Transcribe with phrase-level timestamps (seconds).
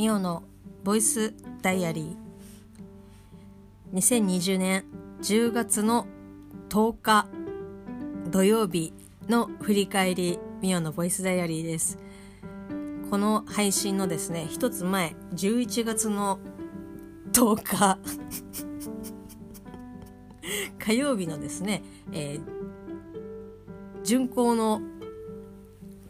[0.00, 0.44] ミオの
[0.82, 3.98] ボイスダイアリー。
[3.98, 4.84] 2020年
[5.20, 6.06] 10月の
[6.70, 7.28] 10日
[8.30, 8.94] 土曜日
[9.28, 11.98] の振り返りミオのボイスダイアリーです。
[13.10, 16.38] この配信のですね一つ前11月の
[17.32, 17.98] 10日
[20.82, 24.80] 火曜日のですね、えー、巡行の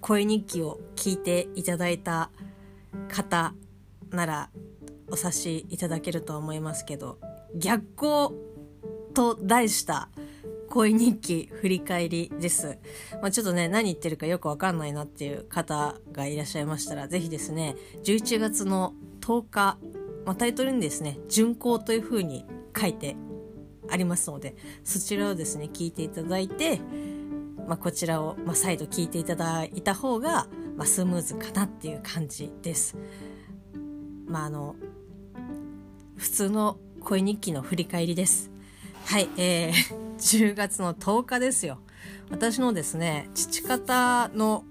[0.00, 2.30] 声日記を聞いていただいた
[3.08, 3.52] 方
[4.10, 4.50] なら
[5.08, 7.18] お察しいただけると思いますけど
[7.56, 8.34] 逆光
[9.14, 10.08] と題した
[10.70, 12.78] 恋日記振り返りです。
[13.20, 19.78] まあ、ちょっとね、何言ってるかよくわかんないなっていう方がいらっしゃいましたら、ぜひですね、11月の10日、
[20.24, 22.46] まあ、タイトルにですね、巡行という風に
[22.78, 23.16] 書いて
[23.90, 24.54] ありますので、
[24.84, 26.80] そちらをですね、聞いていただいて、
[27.66, 32.96] まあ、こちらを、ま、再度聞いていただいた方が、ま、スムーズかなっていう感じです。
[34.30, 34.76] まあ、あの
[36.16, 38.50] 普通の恋日記の振り返りです。
[39.06, 39.72] はい、えー、
[40.18, 41.78] 10月の10日ですよ。
[42.30, 44.64] 私のですね、父方の、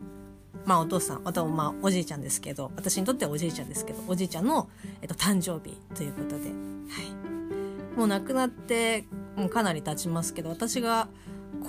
[0.66, 4.70] まあお父さん、あとまあおじいちゃんですけど、私にとってはおじいちゃんですけど、おじいちゃんの、
[5.02, 7.98] えっと、誕生日ということで、はい。
[7.98, 11.10] もう亡くなって、もうかなり経ちますけど、私が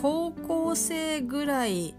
[0.01, 1.97] 高校生ぐらい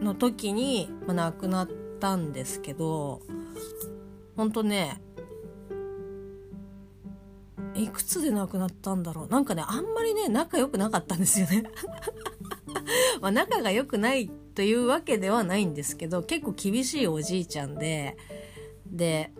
[0.00, 1.68] の時に、まあ、亡くなっ
[2.00, 3.22] たんですけど、
[4.36, 5.00] ほんとね
[7.74, 9.28] いくつで亡くなったんだろう。
[9.28, 11.64] なんかねあんまりね仲良くなかったんですよね。
[13.20, 18.16] まあ仲が良くないというわけではないんですけど結構厳しいおじいちゃんで
[18.90, 19.32] で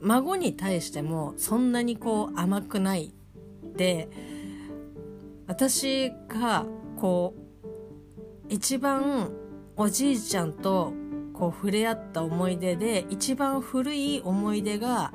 [0.00, 3.14] 孫に対してもそんなにこう甘くない
[3.76, 4.08] で
[5.46, 6.66] 私が
[6.96, 7.42] こう
[8.48, 9.32] 一番
[9.76, 10.92] おじいちゃんと
[11.42, 15.12] こう触れ合った思い出で一番古い思い出が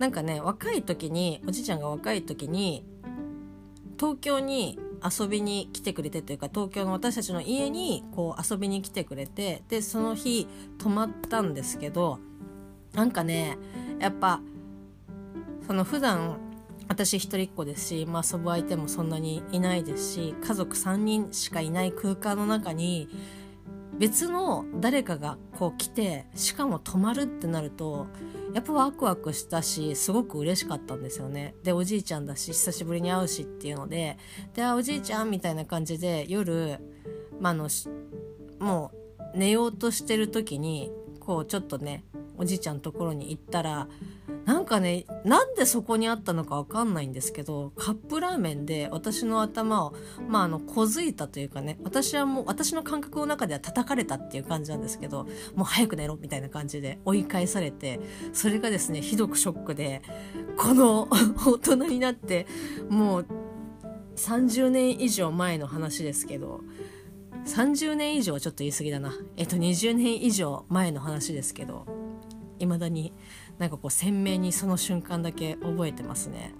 [0.00, 2.84] なんかね若い時におじいちゃんが若い時に
[3.96, 4.76] 東京に
[5.08, 10.48] 遊びに来てくれてというか東京の私たちの家にこう遊びに来てくれてでその日
[10.78, 12.18] 泊まったんですけど
[12.92, 13.56] なんかね
[14.00, 14.40] やっぱ
[15.64, 16.38] その普段
[16.88, 23.08] 私一人っ子ですし、まあ、遊ぶ相手もそんなにいないですし家族3人しかいない空間の中に
[24.00, 28.06] 別の誰かがこう来てしかも泊まるってなると
[28.54, 31.54] やっぱワクワクしたしすごく嬉しかったんですよね。
[31.62, 34.16] でおじいちゃんだし久しぶりに会うしっていうので
[34.54, 36.78] でおじいちゃんみたいな感じで夜、
[37.40, 37.68] まあの
[38.58, 38.90] も
[39.34, 40.90] う寝ようとしてる時に
[41.20, 42.04] こうちょっとね
[42.38, 43.86] おじいちゃんのところに行ったら
[44.50, 49.94] なんかねなんでそこにあったのかわかんないんですけどカップラーメンで私の頭を
[50.28, 58.00] まああの小づいたというかね私はもう私の感覚の中では叩かれたっていう感じなんですけどもう早く寝ろみたいな感じで追い返されて
[58.32, 60.02] それがですねひどくショックで
[60.56, 61.06] この
[61.46, 62.48] 大人になって
[62.88, 63.26] もう
[64.16, 66.62] 30年以上前の話ですけど
[67.46, 69.14] 30年以上ちょっと言い過ぎだな。
[69.36, 71.86] えっと20年以上前の話ですけど
[72.58, 73.12] 未だに
[73.60, 76.54] なんかこう鮮明にその瞬間だけ覚えてますね。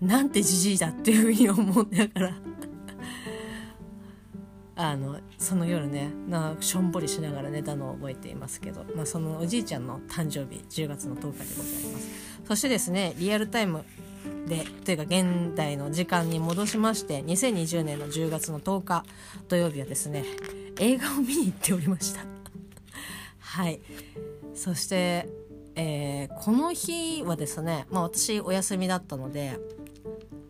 [0.00, 2.34] なんてじじいだっていうふうに思いながら。
[4.74, 12.08] あのその夜ねなしょんぼりしながら寝たのを覚えていますけど、まあ、そのおじいちゃんの誕生日10月の10日でございます。
[12.48, 13.84] そしてですねリアルタイム
[14.48, 19.04] でというか現代の時間に戻しまして2020年の10月の10日
[19.46, 20.24] 土曜日はですね
[20.80, 22.24] 映画を見に行っておりました。
[23.38, 23.80] はい。
[24.54, 25.28] そして
[25.74, 29.58] えー、この日はですね、まあ、私お休みだったので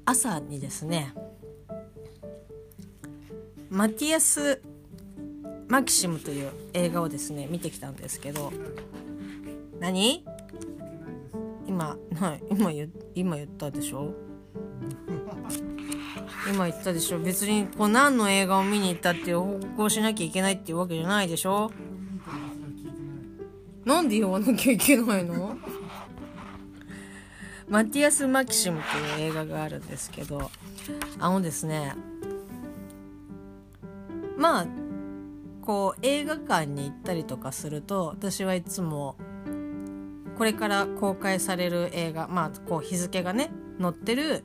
[0.05, 1.15] 朝にですね
[3.71, 4.61] マティアス・
[5.69, 8.53] マキシムという映画をですね見てきたんですけど
[9.81, 10.25] 何？
[11.67, 11.97] 今、
[12.51, 14.13] 今言今言ったでしょ？
[16.53, 17.19] 今言ったでしょ？
[17.19, 21.71] 別にこう何の映画を見に行ったっていう報告をしなきゃいけないっていうわけじゃないでしょ？
[23.85, 25.57] なんで言わなきゃいけないの？
[27.69, 28.81] マティアス・マキシム
[29.17, 30.51] という映画があるんですけど
[31.19, 31.95] あのですね
[34.37, 34.67] まあ
[35.63, 39.17] こう映画館に行ったりとかすると私はいつも
[40.37, 43.51] これから公開される映画まあこう日付がね
[43.81, 44.45] 載ってる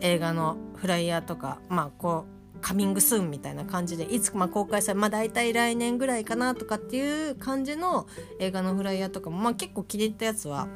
[0.00, 8.06] 映画のフライヤーとかまあこうカミングスーンみたいな感じでいつま公開されまあ大体来年ぐらいかなとかっていう感じの
[8.38, 10.68] 映画のフライヤーとかも、まあ、結構気に入ったやつは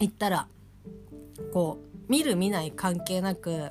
[0.00, 0.48] 行ったら
[1.52, 3.70] こう見る見ない関係なく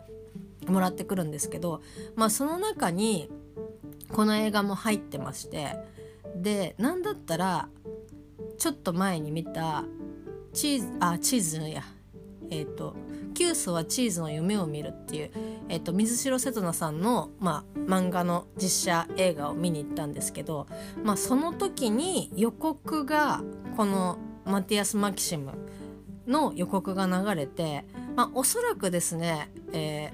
[0.67, 1.81] もらってくるんですけど、
[2.15, 3.29] まあ、その中に
[4.09, 5.75] この映画も入ってまして
[6.35, 7.69] で何だったら
[8.57, 9.83] ちょっと前に見た
[10.53, 11.83] チーズあチーズのや。
[12.51, 12.95] えっ、ー、と
[13.35, 15.31] 「キュースはチーズの夢を見る」っていう、
[15.69, 20.65] えーと、水城瀬戸那さんの、まあ、漫画の実写映画を見に行ったんですけど、
[21.03, 23.43] まあ、その時に予告が
[23.77, 25.51] このマティアス・マキシム
[26.25, 27.85] の予告が流れて、
[28.15, 30.13] まあ、おそらくですね、え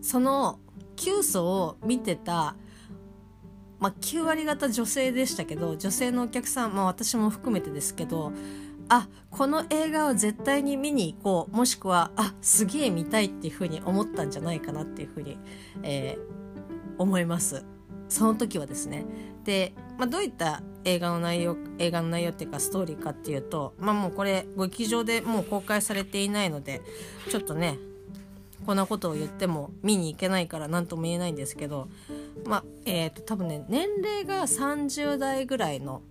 [0.00, 0.60] ー、その
[0.94, 2.54] キュースを見てた
[3.80, 8.32] まあ、9割方女性でしたけど女性のお客さん、まあ、私も含めてですけど
[8.88, 11.56] あこの映画を絶対に見に行こう。
[11.56, 15.38] もしくはあすげえ見たいっていうふうに思ったんじゃないかなっていうふうに、
[15.82, 17.64] えー、思います。
[18.08, 19.04] その時はですね。
[19.44, 26.80] で、まあ、どういった映画の内容映画の内容っていうかストーリーかっていうとまあもうこれ劇場でもう公開されていないので
[27.30, 27.78] ちょっとね
[28.66, 31.88] こんなことを言っても見に行けないから何とも言えないんですけど
[32.44, 36.02] まあえっ、ー、と多分ね年齢が30代ぐらいの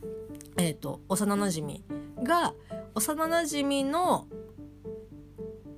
[0.58, 1.84] えっと幼なじみ
[2.26, 2.54] が
[2.94, 4.26] 幼なじみの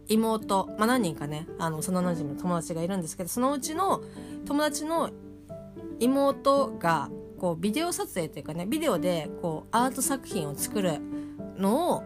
[0.09, 4.03] 妹、まあ、何人かねあの幼なじみの友達がいるんですけどそのうちの
[4.47, 5.11] 友達の
[6.01, 10.99] 妹がこうビデオ撮影というかねビデオでこうアート作品を作る
[11.57, 12.03] のを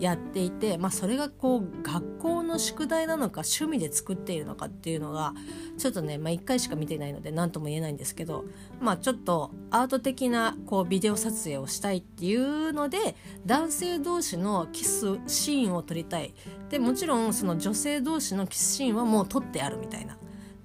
[0.00, 5.34] やっていて、まあ、それがこう学校の宿題なのか趣味で作っているのかっていうのが
[5.76, 8.44] ちょっとね、まあ、1回しか見ていないので何とも言えないんですけど、
[8.80, 13.16] まあ、ちょっとアート的なこうビデオ撮影をしたいっていうので
[13.46, 16.34] 男性同士のキスシーンを撮りたい
[16.70, 20.18] でもちろんその女性同士のキスシーンはもう撮ってあるみたいな。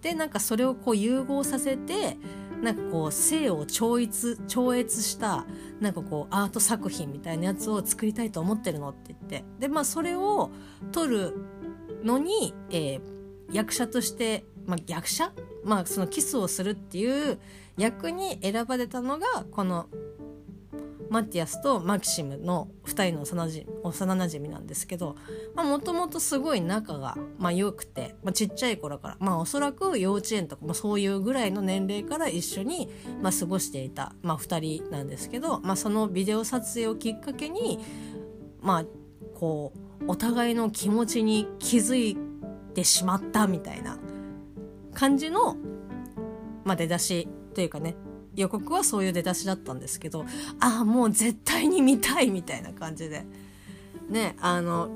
[0.04, 2.18] でなんかそれをこう融合させて
[2.62, 5.46] なんかこう性を超越超越した
[5.80, 9.44] なんかこうアート作品みたいなやつを作りたいと思ってるのって言って。
[9.60, 10.52] でまあそれを
[10.92, 11.34] 撮る
[12.04, 13.02] のに、えー、
[13.52, 15.32] 役者として、まあ、役者？
[15.64, 17.40] まあそのキスをするっていう
[17.78, 19.88] 役に選ばれたのがこの
[21.10, 25.16] マティアスとマキシムの2人の幼じ幼なじみなんですけど
[25.56, 32.90] もともとすごい仲が、まあ、良くて、まあ、ちっちゃい頃から、まあ、おそらく幼稚園とか、まあ、そういうぐらいの年齢から一緒に、
[33.22, 37.80] まあ、過ごしていた、まあ、2人なんですけど、まあ、そのビデオ撮影をきっかけに
[38.62, 38.86] まあ
[39.36, 42.18] こうお互いの気持ちに気づい
[42.74, 44.00] てしまったみたいな
[44.94, 45.58] 感じの、
[46.64, 47.96] まあ、出だしというかね
[48.36, 50.26] 予告はそういう出だしだったんですけど
[50.60, 53.26] ああもう絶対に見たいみたいな感じで。
[54.10, 54.90] ねあの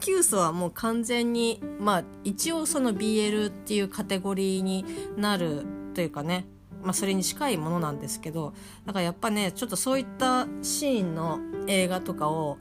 [0.00, 4.84] キュースはもう完全にまあ一応その BL っていうカテゴリーに
[5.16, 6.46] なるというかね
[6.82, 8.54] まあ、それに近いものなんですけど
[8.86, 12.56] だからやっぱねちょっとそういったシーンの映画とかを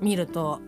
[0.00, 0.60] 見ると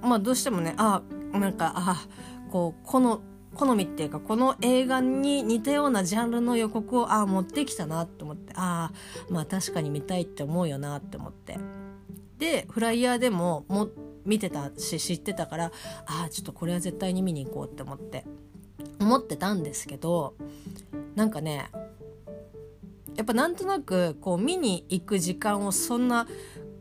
[0.00, 1.02] まあどうしてもねあ
[1.32, 2.06] なんかあ
[2.50, 3.20] こうこの
[3.54, 8.52] 好みっていうかこの映画に似たようなジャンルの予告をああ持ってきたなって思って。
[8.56, 11.58] ああまあ確かに見たいって思うよなって思って。
[12.38, 13.88] でフライヤーでもも
[14.24, 15.72] 見てたし知ってたから
[16.06, 18.24] ああちょっとこれは絶対に見に行こうって思って。
[19.00, 20.34] 思ってたんですけど
[21.14, 21.70] なんかね
[23.16, 26.26] やっぱなんとなくこう見に行く時間をそんな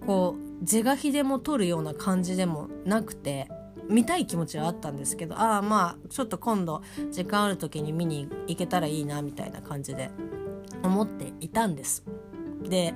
[0.06, 3.50] こう是が非でも取るような感じでもなくて
[3.92, 6.82] 見たい気持ちはあったんですけどああまあちょっと今度
[7.12, 10.10] 時間ある時に見に行けたらいいなみたいな感じで
[10.82, 12.04] 思っていたんです。
[12.64, 12.94] で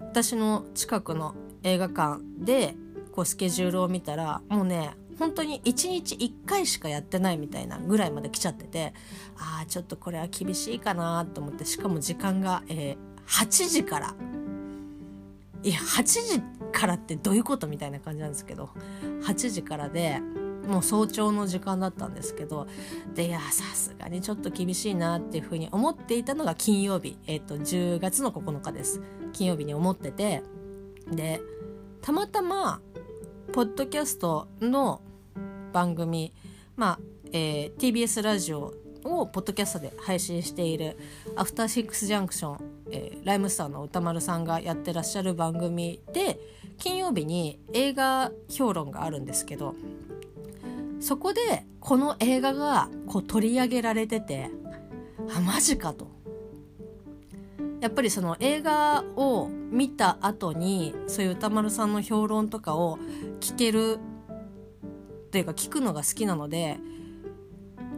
[0.00, 2.74] 私の近くの映画館で
[3.12, 8.94] こうスケジュールを見たらもうね本当に1日1回しかやってないみたいなぐらいまで来ちゃってて
[9.36, 14.14] ああちょっとこれは厳しいかなと思ってしかも時間が、えー、8時から
[15.62, 16.42] いや8時
[16.74, 17.68] からってどういうこと？
[17.68, 18.70] みたいな感じなんですけど
[19.22, 20.20] 8時からで
[20.66, 22.66] もう早朝の時間だったんですけど
[23.14, 29.00] でいやさすがにちょっと厳しいなっていうふうに思っていたのが金曜日、えっ、ー、と10月の9日です。
[29.32, 30.42] 金曜日に思ってて
[31.10, 31.40] で
[32.00, 32.80] たまたま
[33.52, 35.00] ポッドキャストの
[35.72, 36.32] 番組
[36.76, 36.98] まあ、
[37.32, 40.96] えー、TBS ラジオをポッドキャストで配信している
[41.36, 42.58] 「アフターシックスジャンクション」
[42.90, 46.38] えー、ライムスターの歌丸さんがやってらっしゃる番組で
[46.78, 49.74] 金曜日に映画評論があるんですけど
[51.00, 54.50] そこでこの映画がこう取り上げられてて
[55.34, 56.14] あマジかと。
[57.80, 62.98] やっぱりその映画を見た後にそういう歌丸さんの評論とかを
[63.40, 63.98] 聞ける
[65.30, 66.78] というか聞くのが好きなので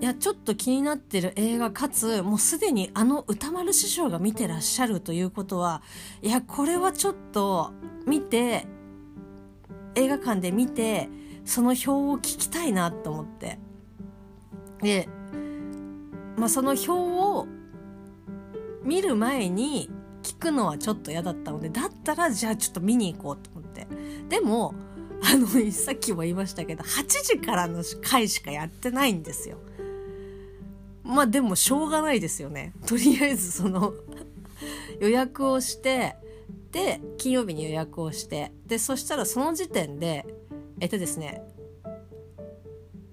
[0.00, 5.82] いやちょっと気になってる映画かつもうすでにあの歌丸師匠が見てらっしゃるということは
[6.20, 7.70] いやこれはちょっと
[8.06, 8.66] 見て
[9.94, 11.08] 映画館で見て
[11.44, 13.58] その表を聞きたいなと思って。
[14.82, 15.08] で、
[16.36, 17.46] まあ、その表を
[18.82, 19.90] 見る前に
[20.22, 23.86] 聞くのはちょっと嫌だったのでだったらじゃあちょっと見に行こうと思って。
[24.28, 24.74] でも
[25.22, 29.58] あの さっきも言いましたけど8時からの回しかやってないんですよ。
[31.04, 32.72] まあでもしょうがないですよね。
[32.86, 33.94] とりあえずその
[35.00, 36.16] 予約をして
[36.76, 40.26] で金曜日に予約をしてでそしたらその時点で
[40.78, 41.40] えっとですね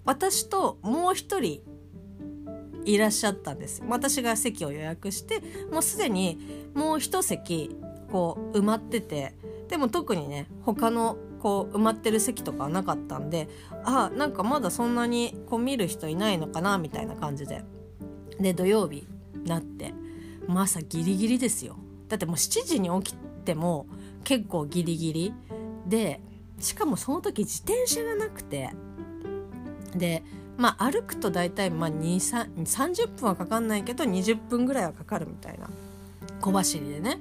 [0.03, 1.61] 私ともう一人
[2.83, 3.81] いらっしゃったんです。
[3.87, 5.41] 私が席を予約して
[5.71, 7.77] もうすでにもう一席
[8.11, 9.33] こう埋まってて
[9.69, 13.47] でも特にね他のこう埋まってる席とかはなかったんで
[13.85, 17.63] あなんかまだそんなにこう見る人いないのかなみたいな感じで
[18.41, 19.07] で土曜日
[19.45, 19.93] なって
[20.47, 21.77] もう朝ギリギリですよ。
[22.09, 23.85] だってもう7時に起きても
[24.23, 25.33] 結構ギリギリ。
[25.87, 26.21] で
[26.59, 28.71] しかもその時自転車がなくて。
[29.95, 30.23] で
[30.57, 35.69] まあ歩くと大体まあ30分はかかんないけど20分ぐらいはかかるみたいな。
[36.41, 37.19] 小走りでね。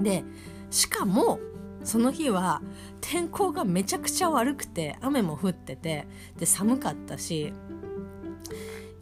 [0.00, 0.24] で
[0.70, 1.40] しかも
[1.84, 2.62] その日は
[3.00, 6.06] 天候がめちゃくちゃ悪くて雨も降ってて
[6.38, 7.52] で寒かったし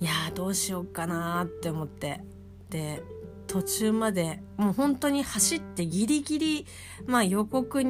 [0.01, 2.21] いやどうしようかなって思って。
[2.71, 3.03] で
[3.49, 6.67] 途中までもう本当に走ってギリギリ、
[7.07, 7.83] まあ、予告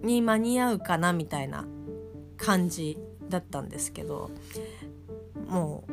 [0.00, 1.66] に間に合うかなみたいな
[2.38, 2.96] 感じ
[3.28, 4.30] だったんですけど
[5.48, 5.92] もう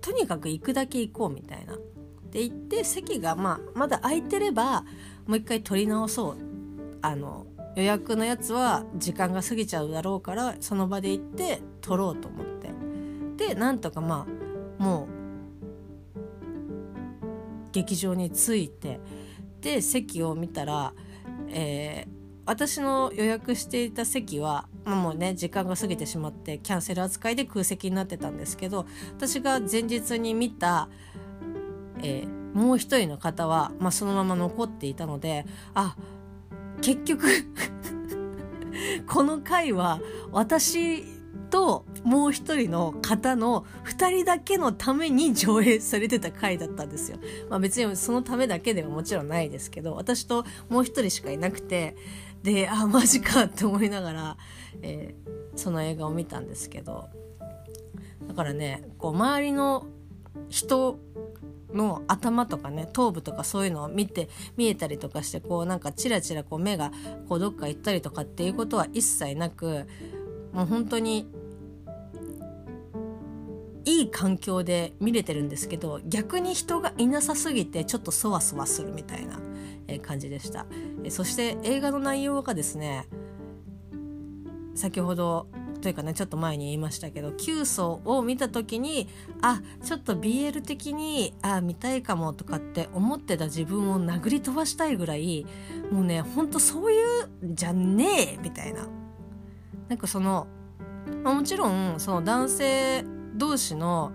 [0.00, 1.76] とにかく行くだけ行こうみたいな。
[2.30, 4.84] で行って席が、まあ、まだ空いてれば
[5.26, 6.36] もう一回取り直そう
[7.00, 7.46] あの
[7.76, 12.70] 予約のやつは時間が過ぎちゃうだろうからその場で行って取ろうと思って
[13.36, 15.23] でなんとかまあもう
[17.74, 19.00] 劇場に着いて
[19.60, 20.94] で席を見たら、
[21.48, 22.10] えー、
[22.46, 30.88] 私の予約していた席はもうね時間が過ぎてしまってキャンセル扱いで空席になってたんですけど私が前日に見た、
[31.98, 35.96] えー、もう一人の方は、まあ、そのまま残っていたのであ
[36.80, 37.26] 結局
[39.08, 40.00] この回は
[40.30, 41.02] 私
[41.50, 47.18] ともう一人の方の2人だけのために上映されてた回だったんですよ。
[47.48, 51.96] まあ、別にそのためだけではもちろんないですけど私ともう一人しかいなくて
[52.42, 54.36] であマジかって思いながら、
[54.82, 57.08] えー、その映画を見たんですけど
[58.28, 59.86] だからねこう周りの
[60.50, 60.98] 人
[61.72, 66.92] の頭とかね頭部とかそういうのを見て見えたりとかしてこうなんかチラチラこう目が
[67.28, 69.86] こうどっか行ったりとかっていうことは一切なく
[70.52, 71.26] もう本当に
[73.84, 79.38] いい環境で見れてるんですけど逆に人がいなさすぎてちょっとそわそわするみたいな
[80.02, 80.66] 感じでした。
[81.10, 83.06] そして映画の内容がですね
[84.74, 85.46] 先ほど
[85.82, 89.06] というかねちょっと前に言いましたけど「急走」を見た時に
[89.42, 95.46] あちょっと BL 的にあ見たいかもとかって思ってた自分を殴り飛ばしたいぐらい
[95.90, 96.98] もうねほんとそうい
[97.42, 98.88] うんじゃねえみたいな。
[99.88, 100.46] なんかその、
[101.22, 104.12] ま、もちろんその男性同士の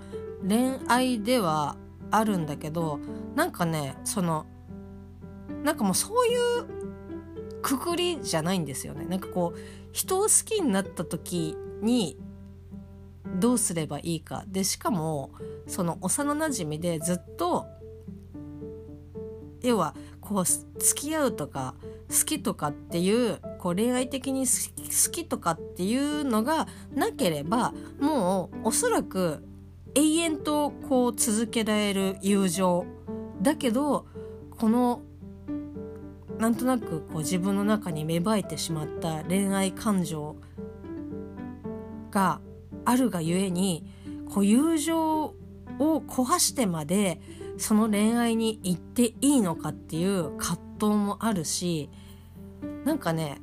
[0.48, 1.76] 恋愛では
[2.12, 3.00] あるんだけど
[3.36, 4.46] なんかねその
[5.64, 9.06] なんかもうそういうくくりじゃないんですよね。
[9.06, 9.60] なんかこう
[9.92, 12.18] 人を好きになった時に
[13.40, 14.46] どうすればいいか。
[14.48, 15.32] でしかも
[15.68, 17.68] その幼なじみでずっと
[19.62, 19.94] 要は
[20.30, 21.74] こう付き合うとか
[22.08, 29.44] 好きとかっていうこう恋愛的に好きとかっていうのがなければもうおそらく
[29.96, 32.86] 永遠とこう続けられる友情。
[33.42, 34.06] だけど
[34.52, 35.02] この
[36.38, 40.36] なんとなくこう自分の中に芽生えてしまった恋愛感情
[42.12, 42.40] が
[42.86, 43.84] あるがゆえに
[44.30, 45.34] こう友情を
[45.80, 47.20] 壊してまで
[47.60, 51.89] その恋愛に行っていいのかっていう葛藤もあるし
[52.86, 53.39] なんかね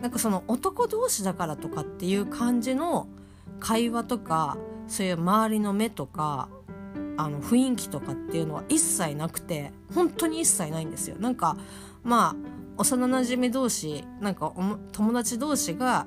[0.00, 3.08] なんかその男同士だからとかっていう感じの
[3.58, 6.48] 会話とかそういう周りの目とか
[7.16, 11.16] あの雰囲気とかっていうのは一切なくて本当に一切ないんですよ。
[11.18, 11.56] なんか
[12.02, 12.36] まあ
[12.76, 14.52] 幼なじみ同士なんか
[14.92, 16.06] 友達同士が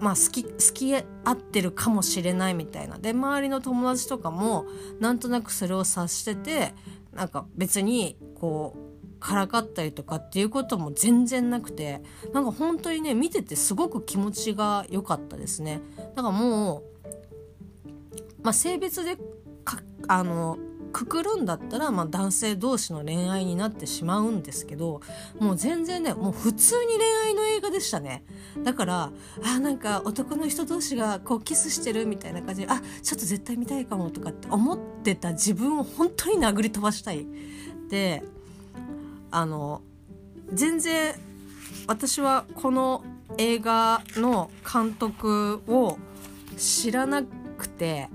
[0.00, 2.98] まあ好き好き合ってるかもしれないみたいな。
[2.98, 4.66] で周りの友達とかも
[5.00, 6.74] なんとなくそれを察してて
[7.14, 8.88] なんか別にこう
[9.20, 12.02] からかったりとかっていうことも全然なくて
[12.32, 15.80] なんか本当にね見ててすごく気持ちが良かったですね。
[16.14, 16.82] だからもう、
[18.42, 19.16] まあ、性別で
[20.06, 20.56] あの
[20.92, 25.00] くくるんだったら、まあ、男性同士の恋愛になってしまうんですけど
[25.38, 28.24] もう全然ねもう普通に恋愛の映画でしたね。
[28.62, 29.10] だから
[29.44, 37.26] あなんか男の人同士がこうキスしてるみたいな感じであちょっと絶対見たいかもとかって思ってた自分を本当に殴り飛ばしたい。
[37.88, 38.22] で
[39.30, 39.82] あの
[40.52, 41.14] 全然
[41.86, 43.04] 私はこの
[43.36, 45.98] 映画の監督を
[46.56, 48.08] 知らなくて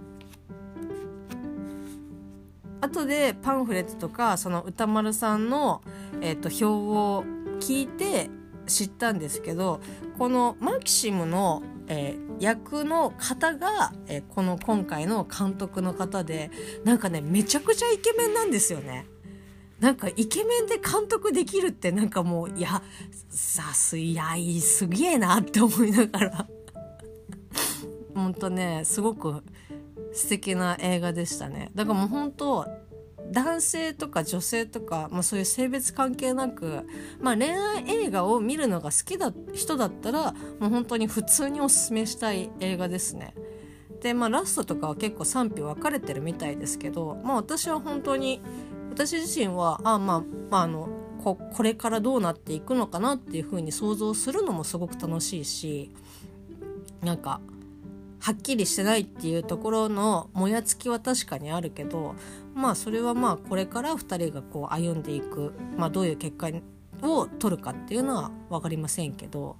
[2.84, 5.82] 後でパンフレットとかその歌丸さんの、
[6.22, 7.24] えーと、表を
[7.60, 8.30] 聞いて
[8.68, 9.80] 知ったんですけど
[10.18, 16.52] このマキシムの、えー、役の方が、えー、この今回の監督の方で
[16.84, 19.08] なんかねめちゃくちゃイケメンなんですよね。
[19.80, 22.82] なんかイケメンで監督できるってなんかもういや
[23.30, 26.48] さすいやいすげえなって思いながら
[28.16, 29.44] ほんとねすごく
[30.14, 32.68] 素敵な映画でしたねだからもう本当
[33.32, 36.88] 男性とか女性とか、まあ、そういう性別関係なく、
[37.20, 43.34] まあ、恋愛映画を見るのが好きだ人だったらもう本当に普通におすすめしたい映画ですね。
[44.02, 48.42] でまあラストとかは結構賛否分かれてるみたいですけど、まあ、私は本当に
[48.92, 50.90] 私自身はあ、まあ、まああの
[51.24, 55.92] ここれからどうなっていくのかなっていうふうに想像するのもすごく楽しいし
[57.02, 57.40] なんか
[58.24, 62.16] はっきりしてないっていうところのもやつきは確かにあるけど
[62.56, 66.50] まあそれはまあこれから2人がこう歩んでいく、まあ、どういう結果
[67.02, 69.58] を取るかっていうのは分かりませんけど、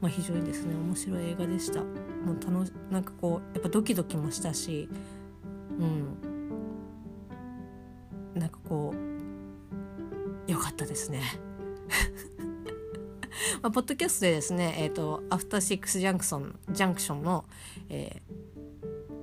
[0.00, 1.80] まあ、非常にですね面白い映画でした。
[1.80, 4.88] もう楽なんかこうやっぱドキドキもしたし
[5.78, 6.16] うん
[8.34, 8.94] なんかこ
[10.48, 11.20] う良かったですね。
[13.62, 17.44] まあ、ポッドキャストでですね、えっ、ー、と、アフターシックスジャンクション、ジャンクションの、
[17.88, 18.22] え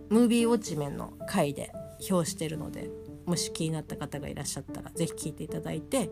[0.09, 1.71] ー、ムービーウォッチメンの回で
[2.09, 2.89] 表してるので、
[3.25, 6.11] もし気になった方がいらっしゃったら、ぜひ聞いていただいて、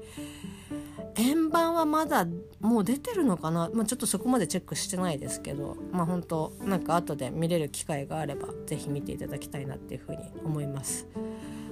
[1.15, 2.25] 円盤はまだ
[2.59, 11.07] もう出てるのかな、まあ、ちょっとそこまでチェックしてないですけどまあ本当なんか後で見れる機会があれば是非見ていただきたいなっていうふうに思います。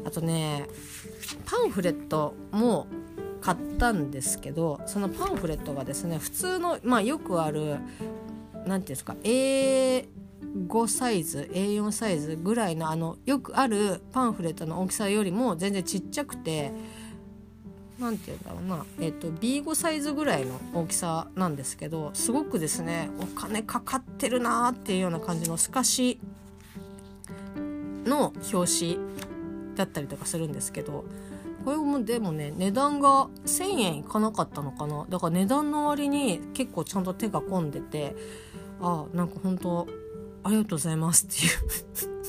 [0.06, 0.68] あとね
[1.46, 2.88] パンフレットも
[3.42, 16.72] 買ったんですけどそのパンフレットがですね普通の、まあ、よくある何て言うんですか A5 サイズ A4 サイズぐらいのあのよくあるパンフレットの大きさよりも全然ちっちゃくて
[18.00, 26.20] 何て言うんだろうな、えーと、B5 サイズぐらいの大きさなんですけどすごくですねお金かかってるなーっていうような感じの透かし
[28.06, 28.98] の表紙
[29.76, 31.06] だったりとかするんですけど
[31.64, 35.06] これもでもね値段が1,000円いかなかったのかな。
[35.10, 38.16] だから値段の割に結構ちゃんと手が込んでて
[38.82, 39.88] あなんか本当
[40.44, 42.20] ありがとうございますっていう。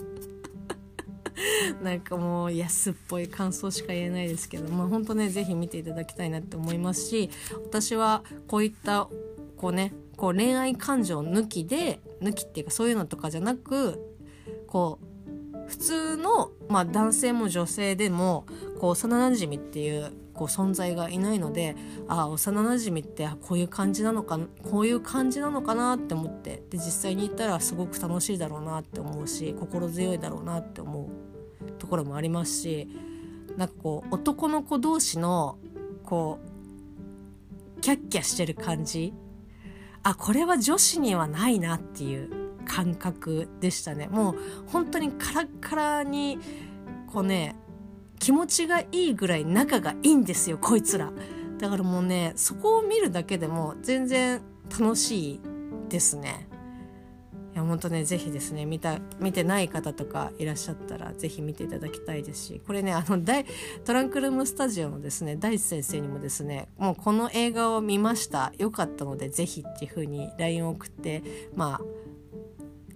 [1.83, 7.31] なんかもう安っぽい感想しか言えないですけどまあ本当ね是非見ていただきたいなって思いますし
[7.65, 9.09] 私はこういった
[9.57, 13.99] こうねこう恋愛感情抜きで抜きっていうかそういうのとかじゃなく
[14.67, 15.11] こう
[15.71, 18.45] 普通の、まあ、男性も女性でも
[18.81, 21.77] こう幼なじみっていうこう存在がいないので
[22.09, 24.41] ああ幼なじみってこういう感じなのか
[24.71, 31.11] こういう感じなのかなって思ってで実際に行ったらすごく楽しいだろうなって思うし心強いだろうなって思
[31.63, 32.89] うところもありますし
[33.59, 35.59] なんかこう男の子同士の
[36.07, 36.39] こ
[37.77, 39.13] うキャッキャしてる感じ
[40.03, 42.31] あこれは女子にはないなっていう
[42.65, 44.07] 感覚でしたね。
[44.09, 44.37] もう
[44.69, 46.39] 本当にカラッカラに
[47.13, 47.57] こうね
[48.21, 51.11] 気持ちがいいぐらい仲がいいんですよこいつら。
[51.59, 55.41] だからもうねそこを見るだけでも全然楽しい
[55.89, 56.47] ですね。
[57.53, 63.45] いや本当ね是非ですね見た見てない方とかいらっしゃったら是非見ていただきたいですしこれねあの大
[63.85, 68.53] トランクルームスタジオのですね大地先生にもですねもうこの映画を見ました。
[68.59, 71.81] よかったので是非っていう風に LINE を送ってまあ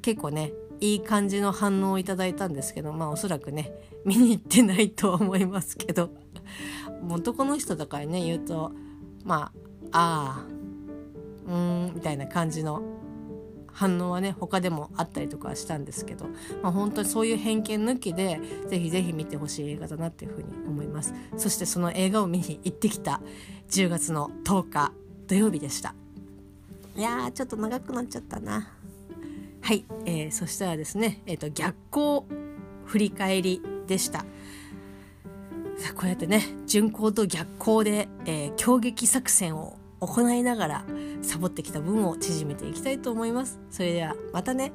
[0.03, 0.53] 結構ね
[0.85, 3.73] いい感じの反応をいただいたんですけどまあおそらくね
[4.05, 6.11] 見に行ってないとは思いますけど
[7.09, 8.70] 男の人とかにね言うと
[9.25, 9.51] ま
[9.90, 10.47] あああ
[11.47, 12.83] うーんみたいな感じの
[13.73, 16.27] 反応はね他でもあったりとかしたんですけど、
[16.62, 21.14] まあ、本当にそういう偏見抜きでぜひぜひ見てほしい映画だなっていうふうに思います。
[21.38, 23.23] そしてその映画を見に行ってきた
[23.70, 24.92] 10月の10日
[25.29, 25.94] 土曜日でした。
[26.94, 28.74] いやーちょっと長くなっちゃったな。
[29.64, 32.22] はい、えー、そしたらですね、えーと、逆光
[32.85, 34.18] 振り返りでした。
[34.18, 34.27] さ
[35.92, 40.85] あこうやってね巡航と逆光で、えー、攻撃作戦を行いながら
[41.22, 43.59] サボってきた分を縮めていきたいと思います。
[43.70, 44.70] それではまたね。